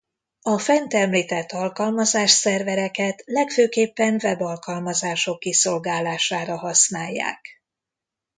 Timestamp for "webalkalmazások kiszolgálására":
4.23-6.57